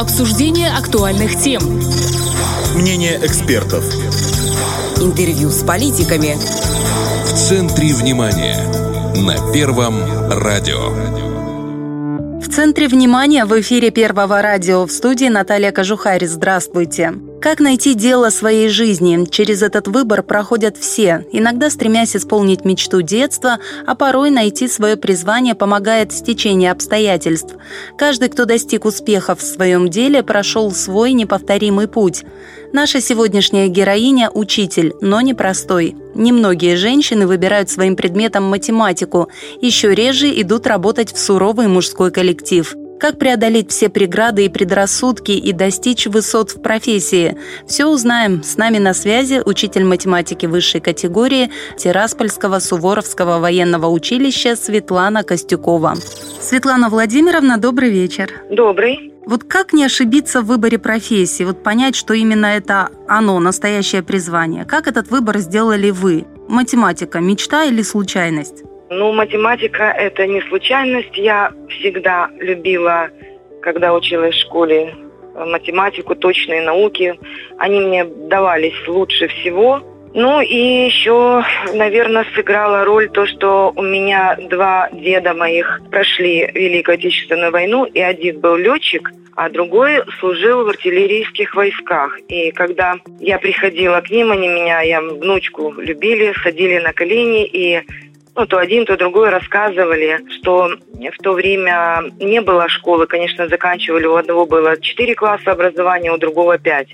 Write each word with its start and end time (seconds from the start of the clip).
Обсуждение 0.00 0.70
актуальных 0.70 1.36
тем. 1.36 1.60
Мнение 2.74 3.20
экспертов. 3.22 3.84
Интервью 4.96 5.50
с 5.50 5.62
политиками. 5.62 6.36
В 7.26 7.34
центре 7.34 7.92
внимания. 7.92 8.56
На 9.16 9.52
Первом 9.52 10.00
радио. 10.30 10.88
В 12.40 12.48
центре 12.48 12.88
внимания 12.88 13.44
в 13.44 13.60
эфире 13.60 13.90
Первого 13.90 14.40
радио 14.40 14.86
в 14.86 14.90
студии 14.90 15.28
Наталья 15.28 15.70
Кожухарь. 15.70 16.24
Здравствуйте. 16.24 17.12
Как 17.40 17.58
найти 17.58 17.94
дело 17.94 18.28
своей 18.28 18.68
жизни? 18.68 19.24
Через 19.24 19.62
этот 19.62 19.88
выбор 19.88 20.22
проходят 20.22 20.76
все, 20.76 21.24
иногда 21.32 21.70
стремясь 21.70 22.14
исполнить 22.14 22.66
мечту 22.66 23.00
детства, 23.00 23.58
а 23.86 23.94
порой 23.94 24.28
найти 24.28 24.68
свое 24.68 24.96
призвание 24.96 25.54
помогает 25.54 26.12
стечение 26.12 26.70
обстоятельств. 26.70 27.54
Каждый, 27.96 28.28
кто 28.28 28.44
достиг 28.44 28.84
успеха 28.84 29.34
в 29.34 29.40
своем 29.40 29.88
деле, 29.88 30.22
прошел 30.22 30.70
свой 30.70 31.14
неповторимый 31.14 31.88
путь. 31.88 32.24
Наша 32.74 33.00
сегодняшняя 33.00 33.68
героиня– 33.68 34.30
учитель, 34.34 34.92
но 35.00 35.22
не 35.22 35.32
простой. 35.32 35.96
Немногие 36.14 36.76
женщины 36.76 37.26
выбирают 37.26 37.70
своим 37.70 37.96
предметом 37.96 38.44
математику, 38.44 39.30
еще 39.62 39.94
реже 39.94 40.28
идут 40.42 40.66
работать 40.66 41.10
в 41.10 41.18
суровый 41.18 41.68
мужской 41.68 42.10
коллектив. 42.10 42.76
Как 43.00 43.18
преодолеть 43.18 43.70
все 43.70 43.88
преграды 43.88 44.44
и 44.44 44.50
предрассудки 44.50 45.32
и 45.32 45.52
достичь 45.52 46.06
высот 46.06 46.50
в 46.50 46.60
профессии? 46.60 47.34
Все 47.66 47.86
узнаем. 47.86 48.42
С 48.42 48.58
нами 48.58 48.76
на 48.76 48.92
связи 48.92 49.40
учитель 49.42 49.84
математики 49.84 50.44
высшей 50.44 50.82
категории 50.82 51.50
Тираспольского 51.78 52.58
Суворовского 52.58 53.38
военного 53.38 53.86
училища 53.86 54.54
Светлана 54.54 55.22
Костюкова. 55.22 55.94
Светлана 56.42 56.90
Владимировна, 56.90 57.56
добрый 57.56 57.88
вечер. 57.88 58.32
Добрый. 58.50 59.14
Вот 59.24 59.44
как 59.44 59.72
не 59.72 59.84
ошибиться 59.84 60.42
в 60.42 60.46
выборе 60.46 60.78
профессии? 60.78 61.44
Вот 61.44 61.62
понять, 61.62 61.96
что 61.96 62.12
именно 62.12 62.46
это 62.46 62.90
оно, 63.08 63.38
настоящее 63.40 64.02
призвание. 64.02 64.66
Как 64.66 64.86
этот 64.86 65.10
выбор 65.10 65.38
сделали 65.38 65.90
вы? 65.90 66.26
Математика– 66.48 67.20
мечта 67.20 67.64
или 67.64 67.80
случайность? 67.80 68.64
Ну, 68.90 69.12
математика– 69.12 69.84
это 69.98 70.26
не 70.26 70.40
случайность. 70.42 71.16
Я 71.16 71.52
всегда 71.68 72.28
любила, 72.40 73.08
когда 73.62 73.94
училась 73.94 74.34
в 74.34 74.40
школе, 74.40 74.92
математику, 75.32 76.16
точные 76.16 76.62
науки. 76.62 77.14
Они 77.56 77.78
мне 77.78 78.04
давались 78.04 78.88
лучше 78.88 79.28
всего. 79.28 79.80
Ну 80.12 80.40
и 80.40 80.86
еще, 80.86 81.44
наверное, 81.72 82.26
сыграла 82.34 82.84
роль 82.84 83.08
то, 83.10 83.26
что 83.26 83.72
у 83.76 83.82
меня 83.82 84.36
два 84.50 84.88
деда 84.90 85.34
моих 85.34 85.82
прошли 85.92 86.50
Великую 86.52 86.96
Отечественную 86.96 87.52
войну, 87.52 87.84
и 87.84 88.00
один 88.00 88.40
был 88.40 88.56
летчик, 88.56 89.08
а 89.36 89.48
другой 89.50 90.02
служил 90.18 90.64
в 90.64 90.68
артиллерийских 90.68 91.54
войсках. 91.54 92.18
И 92.26 92.50
когда 92.50 92.96
я 93.20 93.38
приходила 93.38 94.00
к 94.00 94.10
ним, 94.10 94.32
они 94.32 94.48
меня, 94.48 94.80
я 94.80 95.00
внучку 95.00 95.74
любили, 95.78 96.34
садили 96.42 96.78
на 96.78 96.92
колени 96.92 97.46
и 97.46 97.82
ну, 98.36 98.46
то 98.46 98.58
один, 98.58 98.84
то 98.84 98.96
другой 98.96 99.30
рассказывали, 99.30 100.20
что 100.38 100.68
в 100.68 101.22
то 101.22 101.32
время 101.32 102.04
не 102.18 102.40
было 102.40 102.68
школы, 102.68 103.06
конечно, 103.06 103.48
заканчивали, 103.48 104.06
у 104.06 104.16
одного 104.16 104.46
было 104.46 104.80
4 104.80 105.14
класса 105.14 105.52
образования, 105.52 106.12
у 106.12 106.18
другого 106.18 106.58
5 106.58 106.88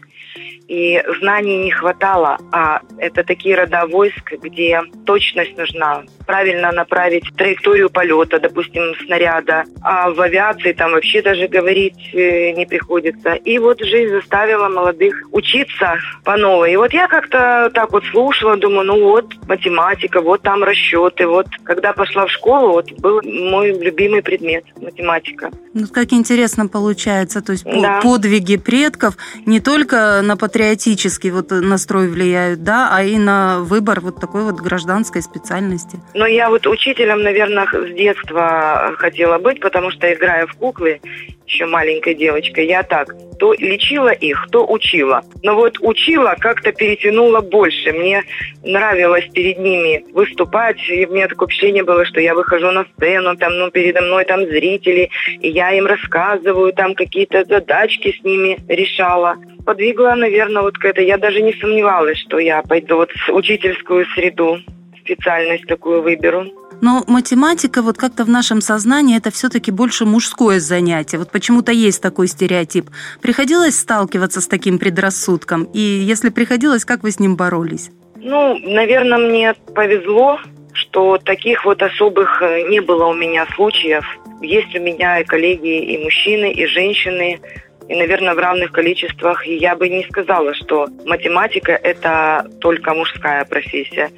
и 0.68 1.02
знаний 1.20 1.58
не 1.58 1.70
хватало, 1.70 2.38
а 2.52 2.80
это 2.98 3.22
такие 3.22 3.56
рода 3.56 3.86
войск, 3.86 4.32
где 4.32 4.82
точность 5.04 5.56
нужна, 5.56 6.02
правильно 6.26 6.72
направить 6.72 7.24
траекторию 7.36 7.90
полета, 7.90 8.38
допустим, 8.38 8.94
снаряда, 9.06 9.64
а 9.82 10.10
в 10.10 10.20
авиации 10.20 10.72
там 10.72 10.92
вообще 10.92 11.22
даже 11.22 11.48
говорить 11.48 12.10
э, 12.12 12.52
не 12.52 12.66
приходится. 12.66 13.34
И 13.34 13.58
вот 13.58 13.80
жизнь 13.80 14.12
заставила 14.12 14.68
молодых 14.68 15.14
учиться 15.32 15.98
по 16.24 16.36
новой. 16.36 16.72
И 16.72 16.76
вот 16.76 16.92
я 16.92 17.08
как-то 17.08 17.70
так 17.72 17.92
вот 17.92 18.04
слушала, 18.10 18.56
думаю, 18.56 18.86
ну 18.86 19.02
вот 19.02 19.34
математика, 19.46 20.20
вот 20.20 20.42
там 20.42 20.64
расчеты, 20.64 21.26
вот 21.26 21.46
когда 21.64 21.92
пошла 21.92 22.26
в 22.26 22.30
школу, 22.30 22.72
вот 22.72 22.90
был 22.92 23.20
мой 23.22 23.72
любимый 23.78 24.22
предмет 24.22 24.64
математика. 24.80 25.50
Ну, 25.74 25.86
как 25.88 26.12
интересно 26.12 26.68
получается, 26.68 27.42
то 27.42 27.52
есть 27.52 27.64
да. 27.64 28.00
подвиги 28.02 28.56
предков 28.56 29.16
не 29.44 29.60
только 29.60 30.20
на 30.22 30.36
патриотический 30.36 31.30
вот 31.30 31.50
настрой 31.50 32.08
влияют, 32.08 32.62
да, 32.62 32.88
а 32.90 33.02
и 33.02 33.18
на 33.18 33.60
выбор 33.60 34.00
вот 34.00 34.20
такой 34.20 34.44
вот 34.44 34.56
гражданской 34.56 35.22
специальности. 35.22 36.00
Но 36.16 36.26
я 36.26 36.48
вот 36.48 36.66
учителем, 36.66 37.20
наверное, 37.20 37.66
с 37.66 37.92
детства 37.92 38.94
хотела 38.96 39.36
быть, 39.38 39.60
потому 39.60 39.90
что 39.90 40.10
играя 40.10 40.46
в 40.46 40.54
куклы, 40.54 40.98
еще 41.46 41.66
маленькой 41.66 42.14
девочкой, 42.14 42.66
я 42.66 42.82
так, 42.82 43.14
то 43.38 43.52
лечила 43.52 44.08
их, 44.08 44.46
то 44.50 44.66
учила. 44.66 45.22
Но 45.42 45.54
вот 45.54 45.76
учила 45.80 46.34
как-то 46.38 46.72
перетянула 46.72 47.42
больше. 47.42 47.92
Мне 47.92 48.24
нравилось 48.64 49.28
перед 49.34 49.58
ними 49.58 50.06
выступать, 50.14 50.78
и 50.88 51.04
у 51.04 51.12
меня 51.12 51.28
такое 51.28 51.48
впечатление 51.48 51.84
было, 51.84 52.06
что 52.06 52.18
я 52.18 52.34
выхожу 52.34 52.70
на 52.70 52.86
сцену, 52.96 53.36
там, 53.36 53.58
ну, 53.58 53.70
передо 53.70 54.00
мной 54.00 54.24
там 54.24 54.40
зрители, 54.46 55.10
и 55.40 55.50
я 55.50 55.72
им 55.72 55.84
рассказываю, 55.84 56.72
там 56.72 56.94
какие-то 56.94 57.44
задачки 57.44 58.16
с 58.18 58.24
ними 58.24 58.58
решала. 58.68 59.36
Подвигла, 59.66 60.14
наверное, 60.14 60.62
вот 60.62 60.78
к 60.78 60.84
этой. 60.86 61.04
Я 61.04 61.18
даже 61.18 61.42
не 61.42 61.52
сомневалась, 61.52 62.18
что 62.18 62.38
я 62.38 62.62
пойду 62.62 62.96
вот 62.96 63.10
в 63.12 63.34
учительскую 63.34 64.06
среду, 64.14 64.60
специальность 65.06 65.66
такую 65.66 66.02
выберу. 66.02 66.46
Но 66.82 67.02
математика 67.06 67.80
вот 67.80 67.96
как-то 67.96 68.24
в 68.24 68.28
нашем 68.28 68.60
сознании 68.60 69.16
это 69.16 69.30
все-таки 69.30 69.70
больше 69.70 70.04
мужское 70.04 70.60
занятие. 70.60 71.18
Вот 71.18 71.30
почему-то 71.30 71.72
есть 71.72 72.02
такой 72.02 72.26
стереотип. 72.26 72.90
Приходилось 73.22 73.78
сталкиваться 73.78 74.40
с 74.40 74.46
таким 74.46 74.78
предрассудком? 74.78 75.64
И 75.72 75.80
если 75.80 76.28
приходилось, 76.28 76.84
как 76.84 77.02
вы 77.02 77.10
с 77.10 77.18
ним 77.18 77.36
боролись? 77.36 77.90
Ну, 78.16 78.58
наверное, 78.58 79.18
мне 79.18 79.54
повезло, 79.74 80.38
что 80.72 81.18
таких 81.18 81.64
вот 81.64 81.82
особых 81.82 82.42
э, 82.42 82.68
не 82.68 82.80
было 82.80 83.06
у 83.06 83.14
меня 83.14 83.46
случаев. 83.54 84.04
Есть 84.42 84.74
у 84.74 84.80
меня 84.80 85.20
и 85.20 85.24
коллеги, 85.24 85.94
и 85.94 86.04
мужчины, 86.04 86.52
и 86.52 86.66
женщины, 86.66 87.40
и, 87.88 87.94
наверное, 87.94 88.34
в 88.34 88.38
равных 88.38 88.72
количествах. 88.72 89.46
И 89.46 89.54
я 89.54 89.76
бы 89.76 89.88
не 89.88 90.04
сказала, 90.04 90.54
что 90.54 90.88
математика– 91.04 91.72
это 91.82 92.46
только 92.60 92.94
мужская 92.94 93.44
профессия. 93.44 94.10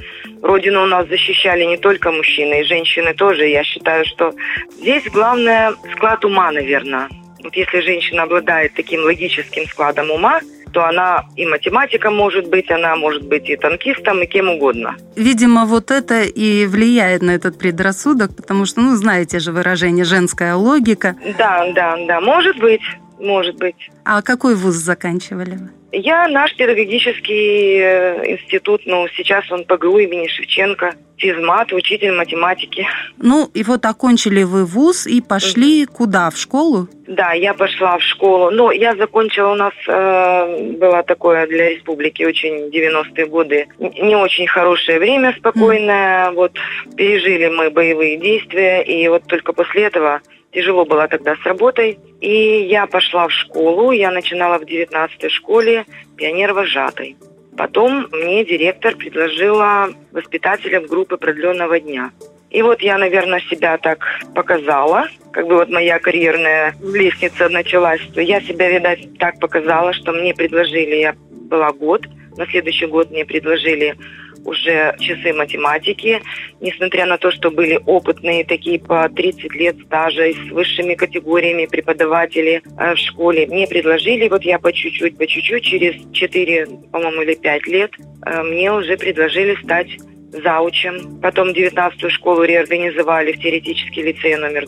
Родину 0.43 0.83
у 0.83 0.87
нас 0.87 1.09
защищали 1.09 1.65
не 1.65 1.77
только 1.77 2.11
мужчины, 2.11 2.61
и 2.61 2.65
женщины 2.65 3.15
тоже. 3.15 3.47
Я 3.49 3.65
считаю, 3.65 4.05
что 4.05 4.33
здесь 4.81 5.05
главное 5.13 5.75
склад 5.95 6.25
ума, 6.25 6.51
наверное. 6.51 7.09
Вот 7.43 7.55
если 7.55 7.81
женщина 7.81 8.25
обладает 8.25 8.75
таким 8.75 9.03
логическим 9.03 9.67
складом 9.67 10.11
ума, 10.11 10.41
то 10.73 10.85
она 10.85 11.25
и 11.37 11.47
математика 11.47 12.11
может 12.11 12.49
быть, 12.49 12.71
она 12.71 12.95
может 12.97 13.27
быть 13.27 13.49
и 13.49 13.57
танкистом, 13.57 14.23
и 14.23 14.27
кем 14.27 14.51
угодно. 14.51 14.97
Видимо, 15.17 15.65
вот 15.65 15.91
это 15.91 16.23
и 16.23 16.67
влияет 16.67 17.23
на 17.23 17.31
этот 17.31 17.59
предрассудок, 17.59 18.37
потому 18.37 18.67
что, 18.67 18.81
ну, 18.81 18.95
знаете 18.95 19.39
же 19.39 19.53
выражение 19.53 20.05
«женская 20.05 20.55
логика». 20.55 21.17
Да, 21.39 21.67
да, 21.73 21.97
да, 22.07 22.21
может 22.21 22.59
быть 22.59 22.83
может 23.21 23.57
быть. 23.57 23.91
А 24.05 24.23
какой 24.23 24.55
вуз 24.55 24.75
заканчивали 24.75 25.57
вы? 25.57 25.69
Я 25.91 26.29
наш 26.29 26.55
педагогический 26.55 27.79
э, 27.81 28.33
институт, 28.33 28.83
ну, 28.85 29.07
сейчас 29.17 29.51
он 29.51 29.65
ПГУ 29.65 29.99
имени 29.99 30.29
Шевченко, 30.29 30.95
физмат, 31.17 31.73
учитель 31.73 32.13
математики. 32.13 32.87
Ну, 33.17 33.51
и 33.55 33.63
вот 33.63 33.87
окончили 33.87 34.43
вы 34.43 34.67
вуз 34.67 35.07
и 35.07 35.23
пошли 35.23 35.85
mm-hmm. 35.85 35.93
куда, 35.93 36.31
в 36.31 36.37
школу? 36.37 36.89
Да, 37.07 37.33
я 37.33 37.55
пошла 37.55 37.97
в 37.97 38.03
школу. 38.03 38.51
Но 38.51 38.71
я 38.71 38.95
закончила, 38.97 39.53
у 39.53 39.55
нас 39.55 39.73
э, 39.87 40.73
было 40.79 41.03
такое 41.05 41.47
для 41.47 41.71
республики 41.71 42.23
очень 42.23 42.69
90-е 42.69 43.27
годы, 43.27 43.67
не 43.79 44.15
очень 44.15 44.47
хорошее 44.47 44.99
время, 44.99 45.35
спокойное. 45.39 46.29
Mm-hmm. 46.29 46.35
Вот 46.35 46.53
пережили 46.97 47.49
мы 47.49 47.71
боевые 47.71 48.19
действия, 48.19 48.83
и 48.83 49.09
вот 49.09 49.25
только 49.27 49.55
после 49.55 49.85
этого 49.85 50.21
Тяжело 50.53 50.85
было 50.85 51.09
тогда 51.09 51.37
с 51.37 51.43
работой. 51.45 51.99
И 52.21 52.63
я 52.63 52.87
пошла 52.87 53.29
в 53.29 53.33
школу. 53.33 53.93
Я 53.93 54.11
начинала 54.11 54.59
в 54.59 54.63
19-й 54.63 55.29
школе 55.29 55.85
пионер-вожатой. 56.17 57.17
Потом 57.57 58.07
мне 58.13 58.45
директор 58.45 58.95
предложила 58.95 59.89
воспитателем 60.13 60.87
группы 60.87 61.17
продленного 61.17 61.81
дня. 61.81 62.13
И 62.51 62.63
вот 62.63 62.81
я, 62.81 62.97
наверное, 62.97 63.41
себя 63.41 63.77
так 63.77 64.07
показала, 64.35 65.09
как 65.33 65.47
бы 65.47 65.57
вот 65.57 65.69
моя 65.69 65.99
карьерная 65.99 66.75
лестница 66.81 67.49
началась. 67.49 68.01
Я 68.15 68.41
себя, 68.41 68.71
видать, 68.71 69.19
так 69.19 69.39
показала, 69.39 69.93
что 69.93 70.13
мне 70.13 70.35
предложили, 70.35 70.97
я 70.97 71.15
была 71.31 71.73
год, 71.73 72.07
на 72.39 72.47
следующий 72.47 72.87
год 72.87 73.11
мне 73.11 73.25
предложили 73.25 73.97
уже 74.45 74.95
часы 75.01 75.33
математики, 75.33 76.23
несмотря 76.61 77.05
на 77.07 77.19
то, 77.19 77.31
что 77.31 77.51
были 77.51 77.79
опытные 77.85 78.45
такие 78.45 78.79
по 78.79 79.09
30 79.09 79.53
лет 79.55 79.77
стажа 79.85 80.27
и 80.27 80.35
с 80.35 80.53
высшими 80.53 80.95
категориями 80.95 81.67
преподаватели 81.67 82.63
э, 82.79 82.95
в 82.95 82.99
школе. 82.99 83.47
Мне 83.49 83.67
предложили, 83.67 84.29
вот 84.29 84.43
я 84.45 84.59
по 84.59 84.73
чуть-чуть, 84.73 85.19
по 85.19 85.27
чуть-чуть, 85.27 85.65
через 85.65 85.97
4, 86.13 86.67
по-моему, 86.93 87.23
или 87.23 87.35
5 87.35 87.67
лет, 87.67 87.91
э, 88.25 88.43
мне 88.43 88.73
уже 88.73 88.97
предложили 88.97 89.57
стать 89.63 89.89
заучем. 90.33 91.21
Потом 91.21 91.51
19-ю 91.51 92.11
школу 92.11 92.45
реорганизовали 92.45 93.33
в 93.33 93.41
теоретический 93.41 94.03
лицей 94.03 94.37
номер 94.37 94.67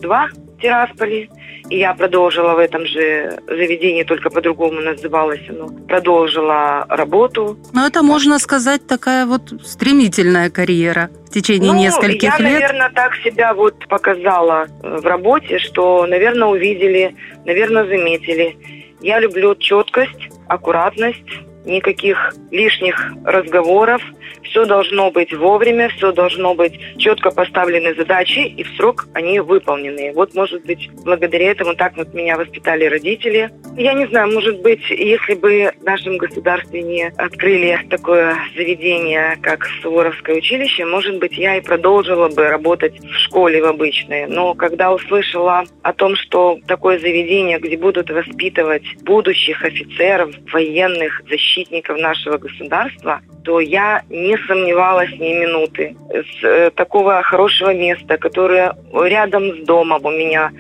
два. 0.60 0.86
Тирасполе. 0.86 1.28
И 1.68 1.78
я 1.78 1.94
продолжила 1.94 2.54
в 2.54 2.58
этом 2.58 2.84
же 2.86 3.38
заведении, 3.46 4.02
только 4.02 4.30
по-другому 4.30 4.80
называлось 4.80 5.40
оно. 5.48 5.68
Продолжила 5.88 6.86
работу. 6.88 7.58
Ну, 7.72 7.86
это, 7.86 8.02
можно 8.02 8.38
сказать, 8.38 8.86
такая 8.86 9.26
вот 9.26 9.52
стремительная 9.64 10.50
карьера 10.50 11.10
в 11.26 11.30
течение 11.30 11.72
ну, 11.72 11.78
нескольких 11.78 12.22
я, 12.22 12.38
лет. 12.38 12.52
наверное, 12.52 12.90
так 12.90 13.14
себя 13.16 13.54
вот 13.54 13.86
показала 13.88 14.66
э, 14.82 14.98
в 14.98 15.06
работе, 15.06 15.58
что, 15.58 16.06
наверное, 16.06 16.48
увидели, 16.48 17.14
наверное, 17.44 17.84
заметили. 17.84 18.56
Я 19.00 19.20
люблю 19.20 19.54
четкость, 19.54 20.28
аккуратность, 20.48 21.24
никаких 21.64 22.34
лишних 22.50 23.12
разговоров. 23.24 24.02
Все 24.50 24.64
должно 24.64 25.10
быть 25.12 25.32
вовремя, 25.32 25.88
все 25.90 26.12
должно 26.12 26.54
быть 26.54 26.78
четко 26.98 27.30
поставлены 27.30 27.94
задачи, 27.94 28.40
и 28.40 28.64
в 28.64 28.68
срок 28.76 29.06
они 29.14 29.38
выполнены. 29.38 30.12
Вот, 30.12 30.34
может 30.34 30.64
быть, 30.66 30.90
благодаря 31.04 31.52
этому 31.52 31.74
так 31.76 31.96
вот 31.96 32.12
меня 32.14 32.36
воспитали 32.36 32.84
родители. 32.86 33.50
Я 33.76 33.94
не 33.94 34.06
знаю, 34.06 34.32
может 34.32 34.60
быть, 34.60 34.82
если 34.90 35.34
бы 35.34 35.72
в 35.80 35.84
нашем 35.84 36.18
государстве 36.18 36.82
не 36.82 37.04
открыли 37.16 37.78
такое 37.88 38.36
заведение, 38.56 39.38
как 39.40 39.66
Суворовское 39.82 40.36
училище, 40.36 40.84
может 40.84 41.18
быть, 41.18 41.38
я 41.38 41.56
и 41.56 41.60
продолжила 41.60 42.28
бы 42.28 42.48
работать 42.48 42.98
в 42.98 43.14
школе 43.20 43.62
в 43.62 43.66
обычной. 43.66 44.26
Но 44.26 44.54
когда 44.54 44.92
услышала 44.92 45.64
о 45.82 45.92
том, 45.92 46.16
что 46.16 46.58
такое 46.66 46.98
заведение, 46.98 47.60
где 47.60 47.76
будут 47.76 48.10
воспитывать 48.10 48.82
будущих 49.02 49.64
офицеров, 49.64 50.30
военных, 50.52 51.22
защитников 51.28 51.98
нашего 51.98 52.38
государства, 52.38 53.20
то 53.44 53.60
я 53.60 54.02
не 54.10 54.36
сомневалась 54.46 55.12
ни 55.12 55.32
минуты. 55.34 55.96
С 56.10 56.44
э, 56.44 56.70
такого 56.70 57.22
хорошего 57.22 57.74
места, 57.74 58.18
которое 58.18 58.74
рядом 58.92 59.56
с 59.56 59.66
домом 59.66 60.04
у 60.04 60.10
меня, 60.10 60.50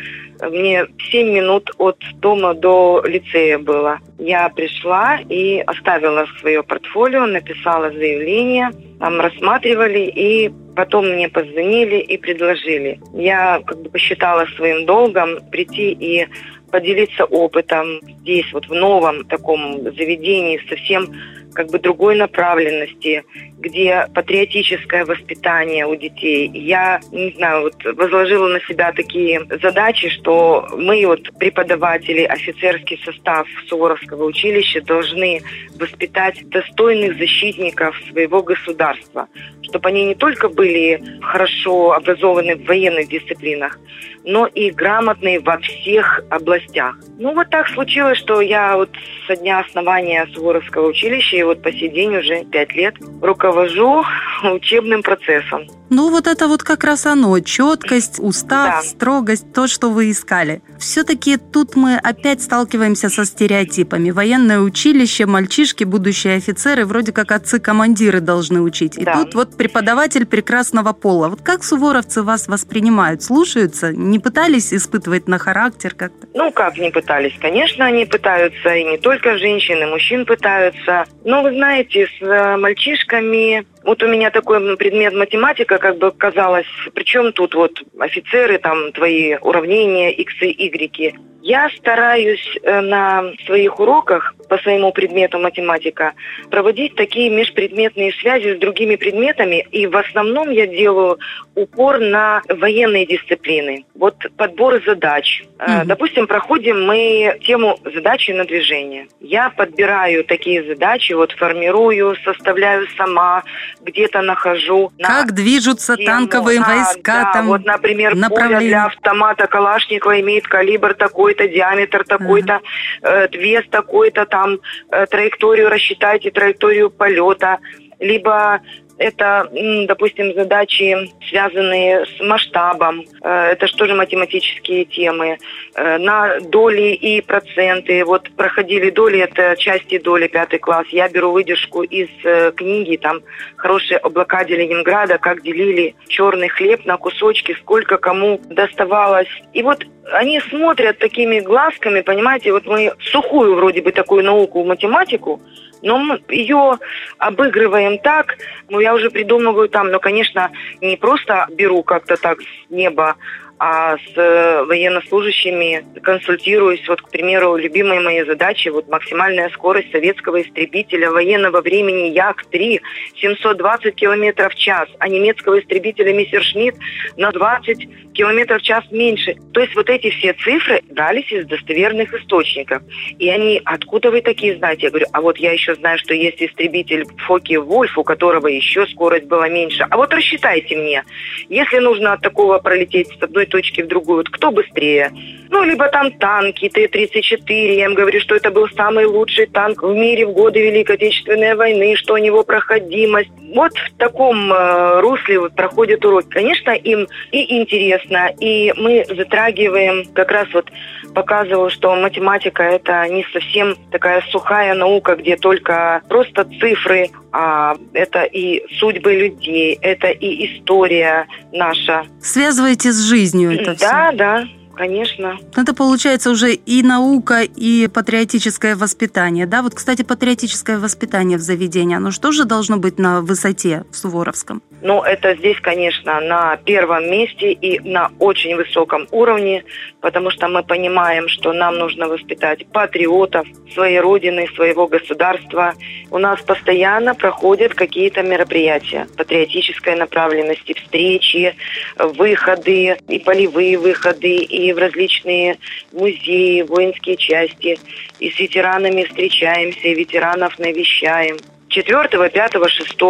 мне 0.48 0.86
7 1.10 1.30
минут 1.30 1.70
от 1.78 1.98
дома 2.20 2.54
до 2.54 3.02
лицея 3.04 3.58
было. 3.58 3.98
Я 4.18 4.48
пришла 4.48 5.18
и 5.28 5.60
оставила 5.60 6.26
свое 6.40 6.62
портфолио, 6.62 7.26
написала 7.26 7.90
заявление, 7.90 8.70
там 8.98 9.20
рассматривали 9.20 10.00
и 10.00 10.50
потом 10.74 11.08
мне 11.10 11.28
позвонили 11.28 11.96
и 11.96 12.16
предложили. 12.16 13.00
Я 13.12 13.60
как 13.66 13.82
бы 13.82 13.90
посчитала 13.90 14.46
своим 14.56 14.86
долгом 14.86 15.40
прийти 15.50 15.92
и 15.92 16.26
поделиться 16.70 17.24
опытом 17.24 18.00
здесь, 18.20 18.50
вот 18.52 18.66
в 18.66 18.74
новом 18.74 19.24
таком 19.24 19.82
заведении, 19.82 20.60
совсем 20.68 21.08
как 21.54 21.68
бы 21.68 21.78
другой 21.78 22.16
направленности, 22.16 23.24
где 23.58 24.06
патриотическое 24.14 25.04
воспитание 25.04 25.86
у 25.86 25.94
детей. 25.96 26.50
Я, 26.52 27.00
не 27.12 27.32
знаю, 27.32 27.62
вот 27.62 27.84
возложила 27.96 28.48
на 28.48 28.60
себя 28.60 28.92
такие 28.92 29.42
задачи, 29.62 30.08
что 30.08 30.66
мы, 30.76 31.04
вот 31.06 31.22
преподаватели, 31.38 32.22
офицерский 32.22 33.00
состав 33.04 33.46
Суворовского 33.68 34.24
училища 34.24 34.80
должны 34.82 35.40
воспитать 35.78 36.48
достойных 36.48 37.18
защитников 37.18 37.96
своего 38.10 38.42
государства, 38.42 39.28
чтобы 39.62 39.88
они 39.88 40.06
не 40.06 40.14
только 40.14 40.48
были 40.48 41.02
хорошо 41.22 41.92
образованы 41.92 42.56
в 42.56 42.64
военных 42.64 43.08
дисциплинах, 43.08 43.78
но 44.24 44.46
и 44.46 44.70
грамотные 44.70 45.40
во 45.40 45.58
всех 45.58 46.22
областях. 46.30 46.96
Ну, 47.18 47.34
вот 47.34 47.50
так 47.50 47.68
случилось, 47.68 48.18
что 48.18 48.40
я 48.40 48.76
вот 48.76 48.90
со 49.26 49.36
дня 49.36 49.60
основания 49.60 50.26
Суворовского 50.34 50.88
училища 50.88 51.36
и 51.40 51.42
вот 51.42 51.62
по 51.62 51.72
сей 51.72 51.88
день 51.88 52.16
уже 52.16 52.44
пять 52.44 52.72
лет 52.74 52.94
руковожу 53.22 54.04
учебным 54.44 55.02
процессом. 55.02 55.66
Ну, 55.92 56.08
вот 56.10 56.28
это 56.28 56.46
вот 56.46 56.62
как 56.62 56.84
раз 56.84 57.04
оно. 57.06 57.40
Четкость, 57.40 58.20
устав, 58.20 58.66
Да. 58.76 58.82
строгость, 58.82 59.52
то, 59.52 59.66
что 59.66 59.90
вы 59.90 60.12
искали. 60.12 60.62
Все-таки 60.78 61.36
тут 61.36 61.74
мы 61.74 61.96
опять 61.96 62.40
сталкиваемся 62.42 63.08
со 63.08 63.24
стереотипами. 63.24 64.10
Военное 64.12 64.60
училище, 64.60 65.26
мальчишки, 65.26 65.82
будущие 65.82 66.36
офицеры, 66.36 66.86
вроде 66.86 67.10
как 67.12 67.32
отцы-командиры 67.32 68.20
должны 68.20 68.60
учить. 68.60 68.96
И 68.98 69.04
Да. 69.04 69.14
тут 69.14 69.34
вот 69.34 69.56
преподаватель 69.56 70.26
прекрасного 70.26 70.92
пола. 70.92 71.28
Вот 71.28 71.40
как 71.42 71.64
суворовцы 71.64 72.22
вас 72.22 72.46
воспринимают? 72.46 73.24
Слушаются? 73.24 73.92
Не 73.92 74.20
пытались 74.20 74.72
испытывать 74.72 75.26
на 75.26 75.38
характер 75.38 75.94
как-то? 75.96 76.28
Ну, 76.34 76.52
как 76.52 76.78
не 76.78 76.90
пытались? 76.90 77.34
Конечно, 77.40 77.84
они 77.86 78.04
пытаются, 78.06 78.72
и 78.74 78.84
не 78.84 78.98
только 78.98 79.36
женщины, 79.38 79.86
мужчин 79.88 80.24
пытаются. 80.24 81.04
Но 81.30 81.42
вы 81.42 81.52
знаете, 81.52 82.08
с 82.08 82.22
э, 82.22 82.56
мальчишками... 82.56 83.64
Вот 83.84 84.02
у 84.02 84.08
меня 84.08 84.30
такой 84.30 84.76
предмет 84.76 85.14
математика, 85.14 85.78
как 85.78 85.98
бы 85.98 86.10
казалось, 86.10 86.66
причем 86.94 87.32
тут 87.32 87.54
вот 87.54 87.82
офицеры, 87.98 88.58
там 88.58 88.92
твои 88.92 89.36
уравнения, 89.36 90.10
иксы, 90.10 90.54
игреки. 90.56 91.14
Я 91.42 91.70
стараюсь 91.70 92.58
э, 92.62 92.80
на 92.80 93.32
своих 93.46 93.80
уроках 93.80 94.34
по 94.48 94.58
своему 94.58 94.92
предмету 94.92 95.38
математика 95.38 96.12
проводить 96.50 96.96
такие 96.96 97.30
межпредметные 97.30 98.12
связи 98.12 98.56
с 98.56 98.58
другими 98.58 98.96
предметами, 98.96 99.66
и 99.70 99.86
в 99.86 99.96
основном 99.96 100.50
я 100.50 100.66
делаю 100.66 101.18
упор 101.54 101.98
на 101.98 102.42
военные 102.48 103.06
дисциплины. 103.06 103.86
Вот 103.94 104.16
подбор 104.36 104.82
задач. 104.84 105.42
Мгм. 105.58 105.86
Допустим, 105.86 106.26
проходим 106.26 106.84
мы 106.84 107.38
тему 107.42 107.78
задачи 107.84 108.32
на 108.32 108.44
движение. 108.44 109.06
Я 109.20 109.50
подбираю 109.50 110.24
такие 110.24 110.62
задачи, 110.64 111.14
вот 111.14 111.32
формирую, 111.32 112.16
составляю 112.24 112.86
сама, 112.96 113.44
где-то 113.82 114.22
нахожу. 114.22 114.92
на 114.98 115.08
Как 115.08 115.32
движутся 115.32 115.96
тему. 115.96 116.06
танковые 116.06 116.60
А, 116.60 116.64
войска 116.68 117.22
да, 117.24 117.32
там? 117.32 117.46
вот, 117.48 117.64
например, 117.64 118.12
пуля 118.12 118.20
направление. 118.22 118.68
для 118.68 118.84
автомата 118.86 119.46
Калашникова 119.46 120.20
имеет 120.20 120.46
калибр 120.46 120.94
такой-то, 120.94 121.48
диаметр 121.48 122.04
такой-то, 122.04 122.60
э, 123.02 123.28
вес 123.32 123.64
такой-то, 123.70 124.26
там 124.26 124.58
э, 124.90 125.06
траекторию 125.06 125.68
рассчитайте, 125.70 126.30
траекторию 126.30 126.90
полета, 126.90 127.58
либо 127.98 128.60
это, 129.00 129.48
допустим, 129.86 130.34
задачи, 130.34 131.10
связанные 131.28 132.04
с 132.04 132.20
масштабом. 132.20 133.06
Э, 133.22 133.52
Это 133.52 133.66
же 133.66 133.74
тоже 133.76 133.94
математические 133.94 134.84
темы. 134.84 135.38
Э, 135.74 135.96
На 135.98 136.38
доли 136.40 136.92
и 136.92 137.22
проценты. 137.22 138.04
Вот 138.04 138.30
проходили 138.36 138.90
доли, 138.90 139.20
это 139.20 139.56
части 139.56 139.98
доли, 139.98 140.28
пятый 140.28 140.58
класс. 140.58 140.86
Я 140.90 141.08
беру 141.08 141.32
выдержку 141.32 141.82
из 141.82 142.08
э, 142.24 142.52
книги, 142.54 142.96
там 142.96 143.22
хорошие 143.56 143.96
облака 143.98 144.44
Ленинграда, 144.44 145.16
как 145.18 145.42
делили 145.42 145.94
черный 146.08 146.48
хлеб 146.48 146.84
на 146.84 146.98
кусочки, 146.98 147.56
сколько 147.60 147.96
кому 147.96 148.38
доставалось. 148.50 149.28
И 149.54 149.62
вот 149.62 149.82
они 150.12 150.40
смотрят 150.40 150.98
такими 150.98 151.40
глазками, 151.40 152.00
понимаете, 152.00 152.52
вот 152.52 152.66
мы 152.66 152.92
сухую 153.00 153.54
вроде 153.54 153.82
бы 153.82 153.92
такую 153.92 154.24
науку, 154.24 154.64
математику, 154.64 155.40
но 155.82 155.98
мы 155.98 156.20
ее 156.28 156.78
обыгрываем 157.18 157.98
так, 157.98 158.36
ну 158.68 158.80
я 158.80 158.94
уже 158.94 159.10
придумываю 159.10 159.68
там, 159.68 159.90
ну 159.90 160.00
конечно, 160.00 160.50
не 160.80 160.96
просто 160.96 161.46
беру 161.50 161.82
как-то 161.82 162.16
так 162.16 162.40
с 162.40 162.70
неба, 162.70 163.16
а 163.62 163.98
с 163.98 164.16
э, 164.16 164.64
военнослужащими 164.64 165.84
консультируюсь. 166.02 166.80
Вот, 166.88 167.02
к 167.02 167.10
примеру, 167.10 167.56
любимые 167.56 168.00
мои 168.00 168.24
задачи, 168.24 168.70
вот 168.70 168.88
максимальная 168.88 169.50
скорость 169.50 169.92
советского 169.92 170.40
истребителя 170.40 171.10
военного 171.10 171.60
времени 171.60 172.08
Як-3 172.08 172.80
720 173.16 173.94
километров 173.94 174.54
в 174.54 174.56
час, 174.56 174.88
а 174.98 175.08
немецкого 175.08 175.60
истребителя 175.60 176.14
Мессершмитт 176.14 176.78
на 177.18 177.30
20 177.32 178.12
километров 178.14 178.62
в 178.62 178.64
час 178.64 178.82
меньше. 178.90 179.36
То 179.52 179.60
есть 179.60 179.74
вот 179.74 179.90
эти 179.90 180.08
все 180.08 180.32
цифры 180.32 180.80
брались 180.90 181.30
из 181.30 181.46
достоверных 181.46 182.14
источников. 182.14 182.82
И 183.18 183.28
они, 183.28 183.60
откуда 183.64 184.10
вы 184.10 184.22
такие 184.22 184.56
знаете? 184.56 184.84
Я 184.84 184.90
говорю, 184.90 185.06
а 185.12 185.20
вот 185.20 185.36
я 185.36 185.52
еще 185.52 185.74
знаю, 185.74 185.98
что 185.98 186.14
есть 186.14 186.40
истребитель 186.42 187.04
Фоки 187.26 187.56
Вольф, 187.56 187.98
у 187.98 188.04
которого 188.04 188.46
еще 188.46 188.86
скорость 188.86 189.26
была 189.26 189.50
меньше. 189.50 189.86
А 189.90 189.96
вот 189.98 190.14
рассчитайте 190.14 190.76
мне, 190.76 191.04
если 191.50 191.78
нужно 191.78 192.14
от 192.14 192.22
такого 192.22 192.58
пролететь 192.58 193.08
с 193.08 193.22
одной 193.22 193.46
точки 193.50 193.82
в 193.82 193.88
другую, 193.88 194.18
вот 194.18 194.30
кто 194.30 194.50
быстрее? 194.50 195.12
Ну, 195.50 195.64
либо 195.64 195.88
там 195.88 196.12
танки 196.12 196.68
Т-34, 196.68 197.74
я 197.74 197.86
им 197.86 197.94
говорю, 197.94 198.20
что 198.20 198.36
это 198.36 198.50
был 198.50 198.68
самый 198.68 199.06
лучший 199.06 199.46
танк 199.46 199.82
в 199.82 199.92
мире 199.92 200.26
в 200.26 200.32
годы 200.32 200.60
Великой 200.60 200.94
Отечественной 200.96 201.56
войны, 201.56 201.96
что 201.96 202.14
у 202.14 202.18
него 202.18 202.44
проходимость. 202.44 203.30
Вот 203.52 203.72
в 203.72 203.98
таком 203.98 204.52
э, 204.52 205.00
русле 205.00 205.40
вот 205.40 205.56
проходит 205.56 206.04
урок. 206.04 206.28
Конечно, 206.28 206.70
им 206.70 207.08
и 207.32 207.60
интересно, 207.60 208.30
и 208.38 208.72
мы 208.76 209.04
затрагиваем, 209.08 210.04
как 210.14 210.30
раз 210.30 210.46
вот 210.54 210.70
показываю, 211.14 211.70
что 211.70 211.94
математика 211.96 212.62
это 212.62 213.06
не 213.08 213.24
совсем 213.32 213.74
такая 213.90 214.22
сухая 214.30 214.74
наука, 214.74 215.16
где 215.16 215.36
только 215.36 216.02
просто 216.08 216.46
цифры, 216.60 217.10
а 217.32 217.76
это 217.92 218.24
и 218.24 218.62
судьбы 218.78 219.14
людей, 219.14 219.78
это 219.80 220.08
и 220.08 220.46
история 220.46 221.26
наша. 221.52 222.06
Связываете 222.20 222.92
с 222.92 223.00
жизнью 223.00 223.52
это 223.52 223.74
все? 223.74 223.86
Да, 223.86 224.12
да, 224.12 224.44
конечно. 224.74 225.38
Это 225.56 225.74
получается 225.74 226.30
уже 226.30 226.54
и 226.54 226.82
наука, 226.82 227.42
и 227.42 227.88
патриотическое 227.88 228.76
воспитание. 228.76 229.46
Да, 229.46 229.62
вот, 229.62 229.74
кстати, 229.74 230.02
патриотическое 230.02 230.78
воспитание 230.78 231.38
в 231.38 231.42
заведении, 231.42 231.96
оно 231.96 232.10
же 232.10 232.44
должно 232.44 232.76
быть 232.78 232.98
на 232.98 233.20
высоте 233.20 233.84
в 233.90 233.96
Суворовском? 233.96 234.62
Но 234.82 235.04
это 235.04 235.34
здесь, 235.34 235.58
конечно, 235.60 236.20
на 236.20 236.56
первом 236.56 237.10
месте 237.10 237.52
и 237.52 237.80
на 237.80 238.10
очень 238.18 238.56
высоком 238.56 239.06
уровне, 239.10 239.64
потому 240.00 240.30
что 240.30 240.48
мы 240.48 240.62
понимаем, 240.62 241.28
что 241.28 241.52
нам 241.52 241.78
нужно 241.78 242.08
воспитать 242.08 242.66
патриотов 242.72 243.46
своей 243.74 244.00
родины, 244.00 244.48
своего 244.54 244.86
государства. 244.86 245.74
У 246.10 246.18
нас 246.18 246.40
постоянно 246.40 247.14
проходят 247.14 247.74
какие-то 247.74 248.22
мероприятия 248.22 249.06
патриотической 249.16 249.96
направленности, 249.96 250.74
встречи, 250.74 251.54
выходы, 251.98 252.96
и 253.08 253.18
полевые 253.18 253.78
выходы, 253.78 254.36
и 254.36 254.72
в 254.72 254.78
различные 254.78 255.58
музеи, 255.92 256.62
воинские 256.62 257.16
части. 257.16 257.78
И 258.18 258.30
с 258.30 258.38
ветеранами 258.38 259.04
встречаемся, 259.04 259.88
и 259.88 259.94
ветеранов 259.94 260.58
навещаем. 260.58 261.36
4, 261.70 262.30
5, 262.30 262.68
6 262.68 263.00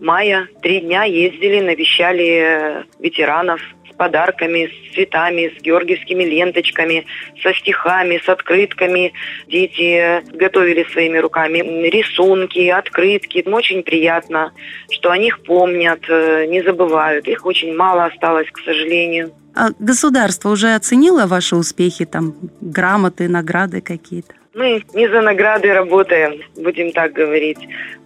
мая 0.00 0.48
три 0.62 0.80
дня 0.80 1.04
ездили, 1.04 1.60
навещали 1.60 2.86
ветеранов 2.98 3.60
с 3.90 3.94
подарками, 3.94 4.68
с 4.68 4.94
цветами, 4.94 5.54
с 5.54 5.60
георгиевскими 5.60 6.24
ленточками, 6.24 7.04
со 7.42 7.52
стихами, 7.52 8.18
с 8.24 8.26
открытками. 8.28 9.12
Дети 9.48 10.22
готовили 10.34 10.84
своими 10.92 11.18
руками 11.18 11.58
рисунки, 11.90 12.68
открытки. 12.68 13.44
Очень 13.46 13.82
приятно, 13.82 14.52
что 14.90 15.10
о 15.10 15.18
них 15.18 15.42
помнят, 15.42 16.00
э, 16.08 16.46
не 16.46 16.62
забывают. 16.62 17.28
Их 17.28 17.44
очень 17.44 17.76
мало 17.76 18.06
осталось, 18.06 18.48
к 18.50 18.60
сожалению. 18.60 19.32
А 19.54 19.68
государство 19.78 20.48
уже 20.48 20.74
оценило 20.74 21.26
ваши 21.26 21.54
успехи, 21.54 22.06
там, 22.06 22.34
грамоты, 22.62 23.28
награды 23.28 23.82
какие-то? 23.82 24.34
Мы 24.56 24.82
не 24.94 25.06
за 25.06 25.20
награды 25.20 25.70
работаем, 25.74 26.40
будем 26.56 26.90
так 26.92 27.12
говорить. 27.12 27.58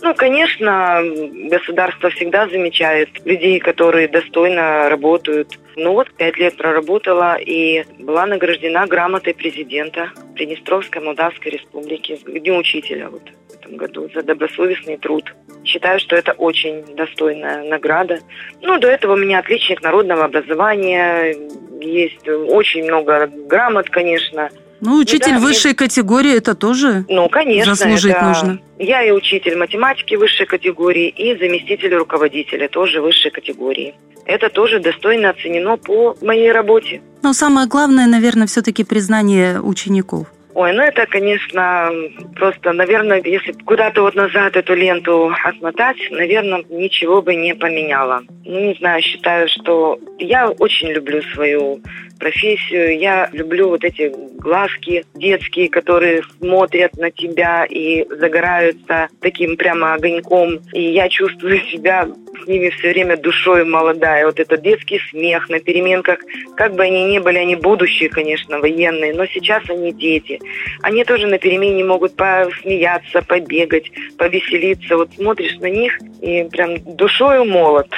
Ну, 0.02 0.12
конечно, 0.16 1.00
государство 1.49 2.11
всегда 2.11 2.49
замечает 2.49 3.09
людей, 3.25 3.61
которые 3.61 4.09
достойно 4.09 4.88
работают. 4.88 5.61
Ну 5.76 5.92
вот, 5.92 6.11
пять 6.11 6.38
лет 6.38 6.57
проработала 6.57 7.37
и 7.37 7.85
была 8.00 8.26
награждена 8.26 8.85
грамотой 8.88 9.33
президента 9.33 10.11
Приднестровской 10.35 11.00
Молдавской 11.00 11.52
Республики 11.52 12.16
к 12.16 12.28
Дню 12.28 12.57
Учителя 12.57 13.11
вот, 13.11 13.23
в 13.49 13.54
этом 13.54 13.76
году 13.76 14.11
за 14.12 14.25
добросовестный 14.25 14.97
труд. 14.97 15.33
Считаю, 15.64 16.00
что 16.00 16.16
это 16.16 16.33
очень 16.33 16.85
достойная 16.97 17.62
награда. 17.62 18.19
Ну, 18.61 18.76
до 18.80 18.88
этого 18.88 19.12
у 19.12 19.19
меня 19.19 19.38
отличник 19.38 19.83
народного 19.83 20.25
образования, 20.25 21.33
есть 21.80 22.28
очень 22.28 22.83
много 22.83 23.28
грамот, 23.28 23.88
конечно. 23.88 24.50
Ну, 24.80 24.99
учитель 24.99 25.34
да, 25.34 25.38
высшей 25.38 25.70
мне... 25.70 25.76
категории 25.76 26.37
это 26.37 26.54
тоже 26.54 27.04
ну, 27.08 27.28
конечно, 27.28 27.75
заслужить 27.75 28.12
это... 28.12 28.25
нужно. 28.25 28.60
Я 28.78 29.02
и 29.02 29.10
учитель 29.10 29.56
математики 29.56 30.14
высшей 30.14 30.46
категории, 30.46 31.08
и 31.08 31.37
заместитель 31.37 31.94
руководителя 31.94 32.68
тоже 32.68 33.00
высшей 33.00 33.30
категории. 33.30 33.94
Это 34.25 34.49
тоже 34.49 34.80
достойно 34.80 35.30
оценено 35.30 35.76
по 35.76 36.16
моей 36.22 36.52
работе. 36.52 37.02
Но 37.22 37.32
самое 37.32 37.66
главное, 37.66 38.06
наверное, 38.06 38.46
все-таки 38.46 38.84
признание 38.84 39.60
учеников. 39.60 40.28
Ой, 40.54 40.73
ну 40.73 40.83
это, 40.83 41.07
конечно, 41.07 41.90
просто, 42.35 42.73
наверное, 42.73 43.23
если 43.25 43.52
куда-то 43.52 44.02
вот 44.02 44.14
назад 44.14 44.57
эту 44.57 44.75
ленту 44.75 45.33
отмотать, 45.45 45.97
наверное, 46.11 46.64
ничего 46.69 47.23
бы 47.23 47.35
не 47.35 47.54
поменяло. 47.54 48.23
Ну, 48.45 48.61
не 48.61 48.75
знаю, 48.75 49.00
считаю, 49.02 49.49
что 49.49 49.99
я 50.19 50.50
очень 50.50 50.88
люблю 50.88 51.23
свою 51.35 51.80
профессию. 52.21 52.99
Я 52.99 53.28
люблю 53.33 53.71
вот 53.71 53.83
эти 53.83 54.12
глазки 54.38 55.04
детские, 55.14 55.69
которые 55.69 56.23
смотрят 56.38 56.97
на 56.97 57.11
тебя 57.11 57.64
и 57.64 58.07
загораются 58.09 59.09
таким 59.21 59.57
прямо 59.57 59.95
огоньком. 59.95 60.61
И 60.73 60.83
я 60.83 61.09
чувствую 61.09 61.61
себя 61.62 62.07
с 62.42 62.47
ними 62.47 62.69
все 62.71 62.90
время 62.90 63.16
душой 63.16 63.64
молодая. 63.64 64.26
Вот 64.26 64.38
этот 64.38 64.62
детский 64.62 65.00
смех 65.11 65.49
на 65.49 65.59
переменках. 65.59 66.21
Как 66.57 66.75
бы 66.75 66.85
они 66.85 67.04
ни 67.04 67.19
были, 67.19 67.38
они 67.38 67.57
будущие, 67.57 68.09
конечно, 68.09 68.59
военные, 68.59 69.14
но 69.14 69.26
сейчас 69.26 69.62
они 69.69 69.92
дети. 69.92 70.39
Они 70.82 71.04
тоже 71.04 71.26
на 71.26 71.38
перемене 71.38 71.85
могут 71.85 72.16
посмеяться, 72.16 73.23
побегать, 73.23 73.90
повеселиться. 74.16 74.97
Вот 74.97 75.11
смотришь 75.14 75.59
на 75.59 75.70
них 75.70 75.99
и 76.20 76.44
прям 76.50 76.78
душою 76.97 77.44
молод 77.44 77.88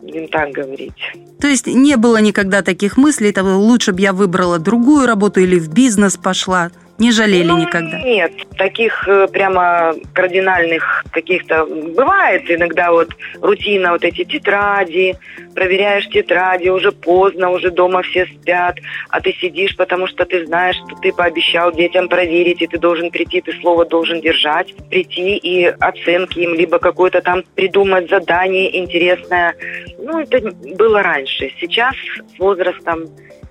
будем 0.00 0.28
так 0.28 0.50
говорить. 0.50 1.12
То 1.40 1.46
есть 1.46 1.66
не 1.66 1.96
было 1.96 2.20
никогда 2.20 2.62
таких 2.62 2.96
мыслей, 2.96 3.32
того 3.32 3.58
лучше 3.58 3.92
бы 3.92 4.00
я 4.00 4.12
выбрала 4.12 4.58
другую 4.58 5.06
работу 5.06 5.40
или 5.40 5.58
в 5.58 5.72
бизнес 5.72 6.16
пошла? 6.16 6.70
Не 6.98 7.12
жалели 7.12 7.46
ну, 7.46 7.58
никогда? 7.58 8.00
Нет, 8.00 8.32
таких 8.56 9.06
э, 9.06 9.28
прямо 9.28 9.94
кардинальных 10.14 11.04
каких-то... 11.12 11.64
Бывает 11.64 12.50
иногда 12.50 12.90
вот 12.90 13.10
рутина, 13.40 13.92
вот 13.92 14.02
эти 14.02 14.24
тетради, 14.24 15.14
проверяешь 15.54 16.08
тетради, 16.08 16.70
уже 16.70 16.90
поздно, 16.90 17.50
уже 17.50 17.70
дома 17.70 18.02
все 18.02 18.26
спят, 18.26 18.78
а 19.10 19.20
ты 19.20 19.32
сидишь, 19.40 19.76
потому 19.76 20.08
что 20.08 20.24
ты 20.24 20.44
знаешь, 20.44 20.74
что 20.74 20.96
ты 21.00 21.12
пообещал 21.12 21.70
детям 21.70 22.08
проверить, 22.08 22.62
и 22.62 22.66
ты 22.66 22.78
должен 22.78 23.12
прийти, 23.12 23.42
ты 23.42 23.52
слово 23.60 23.84
должен 23.84 24.20
держать, 24.20 24.74
прийти 24.90 25.36
и 25.36 25.66
оценки 25.66 26.40
им, 26.40 26.54
либо 26.54 26.80
какое-то 26.80 27.20
там 27.20 27.44
придумать 27.54 28.10
задание 28.10 28.76
интересное. 28.76 29.54
Ну, 30.00 30.18
это 30.18 30.40
было 30.76 31.00
раньше. 31.00 31.52
Сейчас 31.60 31.94
с 32.34 32.38
возрастом 32.40 33.04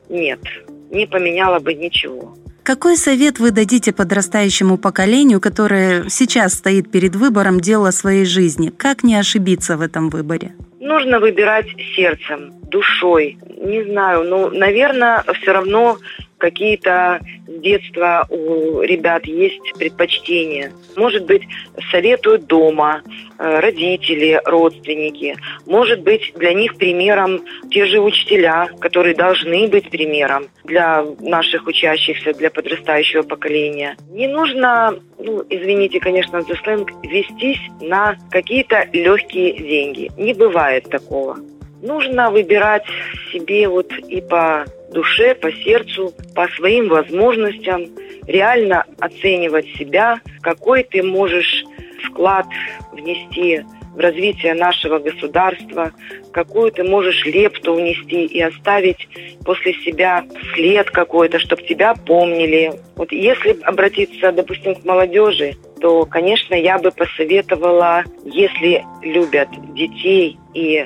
нет, 0.09 0.39
не 0.91 1.05
поменяло 1.05 1.59
бы 1.59 1.73
ничего. 1.73 2.33
Какой 2.67 2.97
совет 2.97 3.39
вы 3.39 3.51
дадите 3.51 3.93
подрастающему 3.93 4.77
поколению, 4.77 5.39
которое 5.39 6.09
сейчас 6.09 6.55
стоит 6.55 6.91
перед 6.91 7.15
выбором 7.15 7.61
дела 7.61 7.91
своей 7.91 8.25
жизни? 8.25 8.73
Как 8.77 9.03
не 9.05 9.15
ошибиться 9.15 9.77
в 9.77 9.81
этом 9.81 10.09
выборе? 10.09 10.51
Нужно 10.81 11.21
выбирать 11.21 11.67
сердцем, 11.95 12.51
душой. 12.63 13.37
Не 13.55 13.85
знаю, 13.85 14.25
ну, 14.25 14.49
наверное, 14.49 15.23
все 15.41 15.53
равно 15.53 15.97
какие-то 16.37 17.19
с 17.47 17.59
детства 17.59 18.25
у 18.29 18.81
ребят 18.81 19.25
есть 19.25 19.73
предпочтения. 19.77 20.71
Может 20.95 21.25
быть, 21.25 21.43
советуют 21.91 22.45
дома, 22.45 23.01
э, 23.39 23.59
родители, 23.59 24.39
родственники. 24.45 25.35
Может 25.65 26.01
быть, 26.01 26.33
для 26.35 26.53
них 26.53 26.75
примером 26.75 27.41
те 27.71 27.85
же 27.85 27.99
учителя, 27.99 28.67
которые 28.79 29.15
должны 29.15 29.67
быть 29.67 29.89
примером 29.89 30.47
для 30.63 31.05
наших 31.19 31.67
учащихся, 31.67 32.33
для 32.33 32.49
подрастающего 32.49 33.23
поколения. 33.23 33.95
Не 34.11 34.27
нужно, 34.27 34.99
ну, 35.17 35.43
извините, 35.49 35.99
конечно, 35.99 36.41
за 36.41 36.55
сленг, 36.55 36.91
вестись 37.03 37.61
на 37.81 38.15
какие-то 38.29 38.87
легкие 38.93 39.53
деньги. 39.57 40.11
Не 40.17 40.33
бывает 40.33 40.89
такого. 40.89 41.37
Нужно 41.81 42.31
выбирать 42.31 42.85
себе 43.31 43.67
вот 43.67 43.91
и 43.93 44.21
по 44.21 44.65
душе, 44.91 45.35
по 45.35 45.51
сердцу, 45.51 46.13
по 46.35 46.47
своим 46.49 46.89
возможностям, 46.89 47.85
реально 48.25 48.85
оценивать 48.99 49.67
себя, 49.77 50.19
какой 50.41 50.83
ты 50.83 51.03
можешь 51.03 51.63
вклад 52.03 52.45
внести 52.91 53.63
в 53.95 53.99
развитие 53.99 54.53
нашего 54.53 54.99
государства, 54.99 55.91
какую 56.31 56.71
ты 56.71 56.83
можешь 56.83 57.25
лепту 57.25 57.73
внести 57.73 58.25
и 58.25 58.39
оставить 58.39 59.07
после 59.43 59.73
себя 59.73 60.23
след 60.53 60.91
какой-то, 60.91 61.39
чтобы 61.39 61.63
тебя 61.63 61.95
помнили. 61.95 62.73
Вот 62.95 63.11
если 63.11 63.59
обратиться, 63.63 64.31
допустим, 64.31 64.75
к 64.75 64.85
молодежи, 64.85 65.55
то, 65.81 66.05
конечно, 66.05 66.53
я 66.53 66.77
бы 66.77 66.91
посоветовала, 66.91 68.03
если 68.23 68.85
любят 69.01 69.49
детей 69.73 70.37
и 70.53 70.85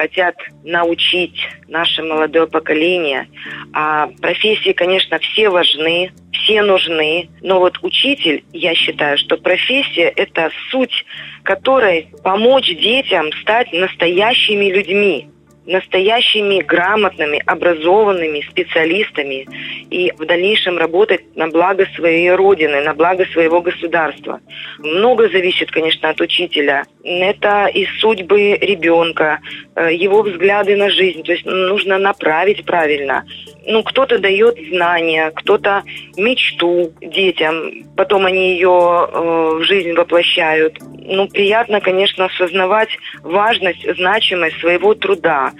хотят 0.00 0.34
научить 0.64 1.36
наше 1.68 2.02
молодое 2.02 2.46
поколение. 2.46 3.28
А 3.74 4.06
профессии, 4.22 4.72
конечно, 4.72 5.18
все 5.18 5.50
важны, 5.50 6.10
все 6.32 6.62
нужны. 6.62 7.28
Но 7.42 7.60
вот 7.60 7.78
учитель, 7.82 8.42
я 8.54 8.74
считаю, 8.74 9.18
что 9.18 9.36
профессия– 9.36 10.08
это 10.16 10.50
суть, 10.70 11.04
которой 11.42 12.08
помочь 12.24 12.68
детям 12.68 13.30
стать 13.42 13.72
настоящими 13.74 14.70
людьми 14.70 15.28
настоящими 15.70 16.62
грамотными, 16.62 17.42
образованными 17.46 18.44
специалистами 18.50 19.46
и 19.90 20.12
в 20.12 20.26
дальнейшем 20.26 20.78
работать 20.78 21.36
на 21.36 21.48
благо 21.48 21.86
своей 21.96 22.30
родины, 22.32 22.80
на 22.82 22.94
благо 22.94 23.24
своего 23.26 23.60
государства. 23.60 24.40
Много 24.78 25.28
зависит, 25.28 25.70
конечно, 25.70 26.08
от 26.08 26.20
учителя. 26.20 26.84
Это 27.04 27.66
и 27.66 27.86
судьбы 28.00 28.56
ребенка, 28.60 29.40
его 29.88 30.22
взгляды 30.22 30.76
на 30.76 30.90
жизнь. 30.90 31.22
То 31.22 31.32
есть 31.32 31.46
нужно 31.46 31.98
направить 31.98 32.64
правильно. 32.64 33.24
Ну, 33.66 33.82
кто-то 33.82 34.18
дает 34.18 34.56
знания, 34.70 35.30
кто-то 35.34 35.82
мечту 36.16 36.92
детям, 37.00 37.84
потом 37.96 38.26
они 38.26 38.54
ее 38.54 38.68
э, 38.68 39.58
в 39.58 39.62
жизнь 39.64 39.92
воплощают. 39.92 40.78
Ну, 40.80 41.28
приятно, 41.28 41.80
конечно, 41.80 42.26
осознавать 42.26 42.90
важность, 43.22 43.86
значимость 43.96 44.58
своего 44.60 44.94
труда. 44.94 45.52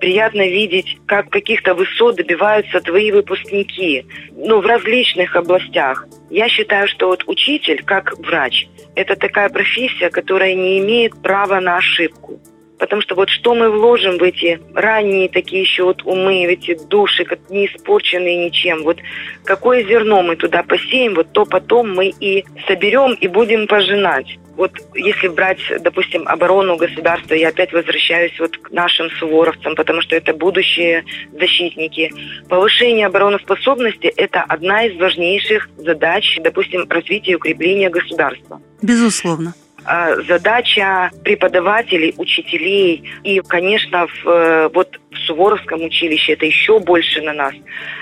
Приятно 0.00 0.46
видеть, 0.46 0.96
как 1.06 1.28
каких-то 1.28 1.74
высот 1.74 2.16
добиваются 2.16 2.80
твои 2.80 3.10
выпускники, 3.10 4.06
ну, 4.36 4.60
в 4.60 4.66
различных 4.66 5.34
областях. 5.34 6.06
Я 6.30 6.48
считаю, 6.48 6.86
что 6.86 7.08
вот 7.08 7.24
учитель, 7.26 7.82
как 7.84 8.16
врач, 8.18 8.68
это 8.94 9.16
такая 9.16 9.48
профессия, 9.48 10.10
которая 10.10 10.54
не 10.54 10.78
имеет 10.78 11.20
права 11.20 11.58
на 11.60 11.78
ошибку. 11.78 12.40
Потому 12.78 13.02
что 13.02 13.14
вот 13.14 13.28
что 13.28 13.54
мы 13.54 13.70
вложим 13.70 14.18
в 14.18 14.22
эти 14.22 14.60
ранние 14.74 15.28
такие 15.28 15.62
еще 15.62 15.84
вот 15.84 16.02
умы, 16.04 16.46
в 16.46 16.50
эти 16.50 16.74
души, 16.88 17.24
как 17.24 17.38
не 17.50 17.66
испорченные 17.66 18.46
ничем, 18.46 18.82
вот 18.84 18.98
какое 19.44 19.84
зерно 19.84 20.22
мы 20.22 20.36
туда 20.36 20.62
посеем, 20.62 21.14
вот 21.14 21.32
то 21.32 21.44
потом 21.44 21.94
мы 21.94 22.12
и 22.20 22.44
соберем 22.66 23.14
и 23.14 23.26
будем 23.26 23.66
пожинать. 23.66 24.38
Вот 24.56 24.72
если 24.94 25.28
брать, 25.28 25.60
допустим, 25.80 26.26
оборону 26.26 26.76
государства, 26.76 27.34
я 27.34 27.50
опять 27.50 27.72
возвращаюсь 27.72 28.38
вот 28.40 28.56
к 28.56 28.72
нашим 28.72 29.08
суворовцам, 29.10 29.76
потому 29.76 30.00
что 30.00 30.16
это 30.16 30.34
будущие 30.34 31.04
защитники. 31.32 32.12
Повышение 32.48 33.06
обороноспособности– 33.06 34.06
это 34.16 34.42
одна 34.42 34.86
из 34.86 34.98
важнейших 34.98 35.68
задач, 35.76 36.38
допустим, 36.42 36.86
развития 36.88 37.32
и 37.32 37.34
укрепления 37.36 37.88
государства. 37.88 38.60
Безусловно. 38.82 39.54
А, 39.90 40.20
задача 40.20 41.10
преподавателей, 41.24 42.12
учителей 42.18 43.10
и, 43.24 43.40
конечно, 43.40 44.06
в, 44.06 44.28
э, 44.28 44.68
вот 44.74 45.00
в 45.10 45.16
Суворовском 45.20 45.82
училище 45.82 46.34
это 46.34 46.44
еще 46.44 46.78
больше 46.78 47.22
на 47.22 47.32
нас. 47.32 47.54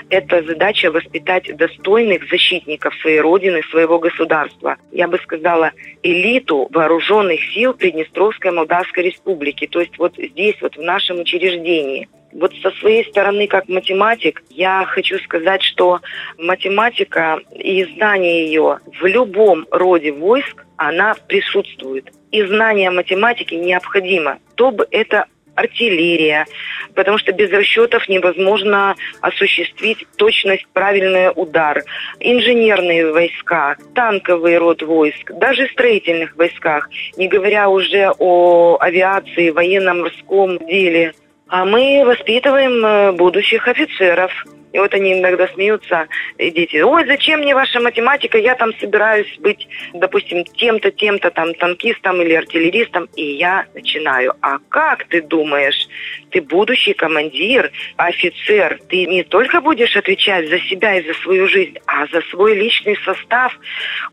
Это 0.09 0.43
задача 0.43 0.91
воспитать 0.91 1.55
достойных 1.55 2.27
защитников 2.29 2.93
своей 2.95 3.21
родины, 3.21 3.61
своего 3.71 3.99
государства. 3.99 4.75
Я 4.91 5.07
бы 5.07 5.17
сказала, 5.19 5.71
элиту 6.03 6.67
вооруженных 6.71 7.39
сил 7.53 7.73
Приднестровской 7.73 8.51
Молдавской 8.51 9.03
Республики. 9.03 9.65
То 9.65 9.79
есть 9.79 9.97
вот 9.97 10.13
здесь, 10.17 10.55
вот 10.59 10.75
в 10.75 10.81
нашем 10.81 11.21
учреждении. 11.21 12.09
Вот 12.33 12.53
со 12.61 12.71
своей 12.71 13.05
стороны, 13.05 13.47
как 13.47 13.69
математик, 13.69 14.43
я 14.49 14.83
хочу 14.85 15.19
сказать, 15.19 15.63
что 15.63 16.01
математика 16.37 17.39
и 17.55 17.85
знание 17.95 18.45
ее 18.45 18.79
в 18.99 19.05
любом 19.05 19.65
роде 19.71 20.11
войск 20.11 20.66
она 20.77 21.15
присутствует. 21.27 22.11
И 22.31 22.43
знание 22.43 22.91
математики 22.91 23.55
необходимо, 23.55 24.39
чтобы 24.53 24.87
это 24.91 25.25
артиллерия, 25.57 26.45
потому 26.93 27.17
что 27.17 27.31
без 27.33 27.49
расчетов 27.51 28.07
невозможно 28.07 28.95
осуществить 29.21 30.05
точность, 30.17 30.67
правильный 30.71 31.31
удар. 31.35 31.83
Инженерные 32.19 33.11
войска, 33.11 33.75
танковый 33.95 34.57
род 34.57 34.83
войск, 34.83 35.31
даже 35.31 35.67
строительных 35.69 36.35
войсках, 36.35 36.89
не 37.17 37.27
говоря 37.27 37.69
уже 37.69 38.11
о 38.19 38.77
авиации, 38.79 39.49
военно-морском 39.49 40.59
деле. 40.59 41.13
А 41.47 41.65
мы 41.65 42.03
воспитываем 42.05 42.85
э, 42.85 43.11
будущих 43.13 43.67
офицеров– 43.67 44.31
и 44.73 44.79
вот 44.79 44.93
они 44.93 45.13
иногда 45.13 45.47
смеются, 45.47 46.07
дети, 46.37 46.81
ой, 46.81 47.05
зачем 47.05 47.39
мне 47.39 47.55
ваша 47.55 47.79
математика, 47.79 48.37
я 48.37 48.55
там 48.55 48.73
собираюсь 48.79 49.37
быть, 49.39 49.67
допустим, 49.93 50.43
тем-то, 50.43 50.91
тем-то, 50.91 51.31
там, 51.31 51.53
танкистом 51.53 52.21
или 52.21 52.33
артиллеристом. 52.33 53.07
И 53.15 53.23
я 53.23 53.65
начинаю, 53.73 54.33
а 54.41 54.57
как 54.69 55.05
ты 55.05 55.21
думаешь, 55.21 55.87
ты 56.31 56.41
будущий 56.41 56.93
командир, 56.93 57.71
офицер, 57.95 58.79
ты 58.89 59.05
не 59.05 59.23
только 59.23 59.61
будешь 59.61 59.95
отвечать 59.95 60.49
за 60.49 60.59
себя 60.59 60.97
и 60.99 61.07
за 61.07 61.13
свою 61.15 61.47
жизнь, 61.47 61.77
а 61.85 62.05
за 62.07 62.21
свой 62.29 62.55
личный 62.55 62.97
состав. 63.03 63.57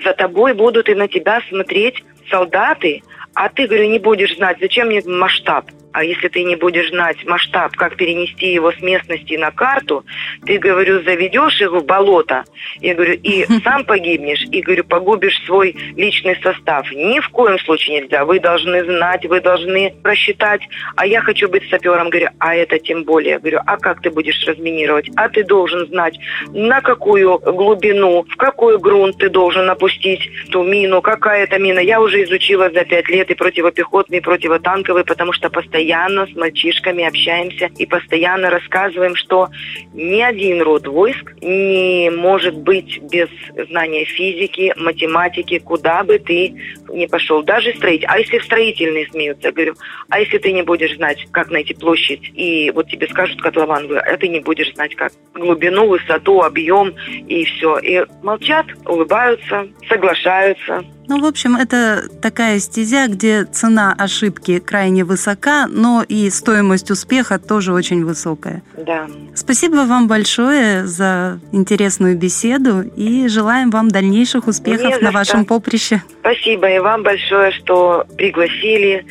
За 0.05 0.13
тобой 0.13 0.55
будут 0.55 0.89
и 0.89 0.95
на 0.95 1.09
тебя 1.09 1.43
смотреть 1.49 2.03
солдаты, 2.31 3.03
а 3.35 3.49
ты, 3.49 3.67
говорю, 3.67 3.89
не 3.89 3.99
будешь 3.99 4.37
знать, 4.37 4.59
зачем 4.61 4.87
мне 4.89 5.03
масштаб. 5.05 5.67
А 5.95 6.03
если 6.03 6.27
ты 6.27 6.43
не 6.43 6.57
будешь 6.57 6.91
знать 6.91 7.25
масштаб, 7.25 7.77
как 7.77 7.95
перенести 7.95 8.53
его 8.53 8.73
с 8.73 8.81
местности 8.81 9.35
на 9.35 9.53
карту, 9.53 10.05
ты, 10.45 10.59
говорю, 10.59 11.05
заведешь 11.05 11.61
его 11.61 11.79
в 11.79 11.87
болото, 11.87 12.43
я 12.81 12.97
говорю, 12.97 13.15
и 13.23 13.47
сам 13.63 13.85
погибнешь, 13.85 14.43
и, 14.51 14.61
говорю, 14.61 14.83
погубишь 14.83 15.41
свой 15.47 15.71
личный 15.95 16.37
состав. 16.43 16.91
Ни 16.91 17.21
в 17.21 17.29
коем 17.29 17.61
случае 17.61 18.01
нельзя. 18.01 18.25
Вы 18.25 18.41
должны 18.41 18.85
знать, 18.85 19.25
вы 19.27 19.41
должны 19.41 19.95
просчитать. 20.03 20.63
А 20.97 21.07
я 21.07 21.21
хочу 21.21 21.49
быть 21.49 21.63
сапером, 21.71 22.11
говорю, 22.11 22.31
а 22.41 22.57
это 22.57 22.81
тем 22.81 23.05
более. 23.05 23.39
Говорю, 23.39 23.61
а 23.65 23.77
как 23.77 24.03
ты 24.03 24.11
будешь 24.11 24.45
разминировать? 24.49 25.09
А 25.15 25.29
ты 25.29 25.45
должен 25.45 25.87
знать, 25.87 26.19
на 26.49 26.81
какую 26.81 27.39
глубину, 27.39 28.25
в 28.29 28.37
какой 28.37 28.81
грунт 28.81 29.19
ты 29.19 29.29
должен 29.29 29.71
опустить 29.71 30.29
ту 30.51 30.65
мину, 30.65 31.01
какая 31.03 31.45
это 31.45 31.61
мина. 31.61 31.79
Я 31.79 32.01
уже 32.01 32.25
изучила 32.25 32.69
за 32.71 32.85
пять 32.85 33.09
лет 33.09 33.31
и 33.31 33.35
противопехотные, 33.35 34.18
и 34.18 34.23
противотанковые, 34.25 35.05
потому 35.05 35.33
что 35.33 35.51
постоянно 35.51 35.84
постоянно 35.85 36.27
с 36.27 36.35
мальчишками 36.35 37.05
общаемся 37.05 37.70
и 37.77 37.85
постоянно 37.85 38.49
рассказываем, 38.49 39.14
что 39.16 39.49
ни 39.92 40.20
один 40.20 40.62
род 40.62 40.87
войск 40.87 41.35
не 41.42 42.11
может 42.11 42.57
быть 42.57 43.01
без 43.03 43.29
знания 43.68 44.05
физики, 44.07 44.73
математики, 44.77 45.59
куда 45.59 46.03
бы 46.03 46.18
ты 46.18 46.55
ни 46.88 47.07
пошел. 47.07 47.42
Даже 47.42 47.75
строить. 47.75 48.05
А 48.07 48.18
если 48.18 48.38
в 48.38 48.44
строительные 48.44 49.07
смеются, 49.09 49.49
я 49.49 49.53
говорю, 49.53 49.75
а 50.09 50.20
если 50.20 50.38
ты 50.38 50.53
не 50.53 50.62
будешь 50.62 50.97
знать, 50.97 51.18
как 51.33 51.51
найти 51.51 51.75
площадь, 51.75 52.31
и 52.35 52.70
вот 52.75 52.88
тебе 52.88 53.07
скажут 53.09 53.42
котлован, 53.42 53.87
а 53.92 54.16
ты 54.16 54.29
не 54.29 54.40
будешь 54.40 54.73
знать, 54.75 54.94
как 54.94 55.12
глубину, 55.35 55.88
высоту, 55.88 56.40
объем, 56.40 56.94
и 57.29 57.44
все. 57.44 57.79
И 57.79 58.05
молчат, 58.23 58.66
улыбаются, 58.87 59.68
соглашаются. 59.88 60.83
Ну, 61.07 61.21
в 61.21 61.25
общем, 61.25 61.57
это 61.57 62.09
такая 62.23 62.59
стезя, 62.59 63.07
где 63.09 63.45
цена 63.45 63.95
ошибки 63.97 64.59
крайне 64.59 65.05
высока, 65.05 65.67
но 65.67 66.05
и 66.07 66.31
стоимость 66.31 66.90
успеха 66.90 67.38
тоже 67.38 67.73
очень 67.73 68.05
высокая. 68.05 68.62
Да. 68.87 69.07
Спасибо 69.35 69.85
вам 69.87 70.09
большое 70.09 70.87
за 70.87 71.38
интересную 71.53 72.17
беседу 72.17 72.83
и 72.97 73.29
желаем 73.29 73.71
вам 73.71 73.90
дальнейших 73.90 74.47
успехов 74.47 75.01
на 75.01 75.11
вашем 75.11 75.45
поприще. 75.45 76.03
Спасибо 76.21 76.71
и 76.71 76.79
вам 76.79 77.03
большое, 77.03 77.53
что 77.53 78.05
пригласили 78.17 79.05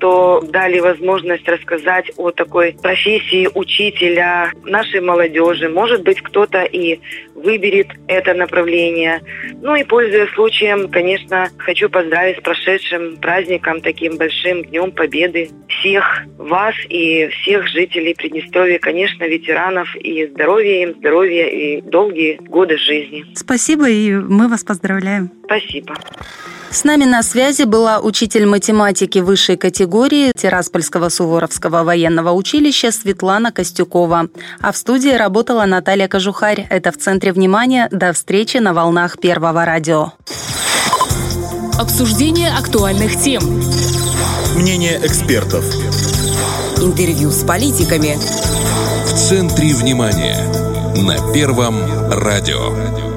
что 0.00 0.40
дали 0.48 0.80
возможность 0.80 1.46
рассказать 1.46 2.10
о 2.16 2.30
такой 2.30 2.74
профессии 2.80 3.48
учителя 3.54 4.50
нашей 4.64 5.00
молодежи. 5.00 5.68
Может 5.68 6.02
быть, 6.02 6.22
кто-то 6.22 6.62
и 6.62 7.00
выберет 7.34 7.88
это 8.06 8.32
направление. 8.34 9.20
Ну 9.60 9.74
и, 9.74 9.84
пользуясь 9.84 10.32
случаем, 10.34 10.88
конечно, 10.88 11.48
хочу 11.58 11.90
поздравить 11.90 12.38
с 12.38 12.40
прошедшим 12.40 13.18
праздником, 13.18 13.80
таким 13.82 14.16
большим 14.16 14.64
Днем 14.64 14.92
Победы 14.92 15.50
всех 15.68 16.22
вас 16.38 16.74
и 16.88 17.28
всех 17.28 17.68
жителей 17.68 18.14
Приднестровья, 18.14 18.78
конечно, 18.78 19.24
ветеранов, 19.24 19.94
и 19.96 20.26
здоровья 20.26 20.82
им, 20.82 20.94
здоровья 20.98 21.46
и 21.46 21.82
долгие 21.82 22.38
годы 22.40 22.78
жизни. 22.78 23.26
Спасибо, 23.34 23.88
и 23.88 24.14
мы 24.14 24.48
вас 24.48 24.64
поздравляем. 24.64 25.30
Спасибо. 25.44 25.94
С 26.70 26.84
нами 26.84 27.04
на 27.04 27.22
связи 27.24 27.64
была 27.64 27.98
учитель 27.98 28.46
математики 28.46 29.18
высшей 29.18 29.56
категории 29.56 30.30
Тираспольского 30.36 31.08
Суворовского 31.08 31.82
военного 31.82 32.30
училища 32.30 32.92
Светлана 32.92 33.50
Костюкова. 33.50 34.28
А 34.60 34.70
в 34.72 34.76
студии 34.76 35.10
работала 35.10 35.64
Наталья 35.64 36.06
Кожухарь. 36.06 36.68
Это 36.70 36.92
в 36.92 36.96
центре 36.96 37.32
внимания. 37.32 37.88
До 37.90 38.12
встречи 38.12 38.58
на 38.58 38.72
волнах 38.72 39.18
Первого 39.18 39.64
радио. 39.64 40.12
Обсуждение 41.76 42.50
актуальных 42.50 43.20
тем. 43.20 43.42
Мнение 44.54 45.00
экспертов. 45.02 45.64
Интервью 46.80 47.30
с 47.30 47.42
политиками. 47.44 48.16
В 49.06 49.12
центре 49.12 49.74
внимания. 49.74 50.36
На 51.02 51.32
Первом 51.32 51.80
радио. 52.10 53.09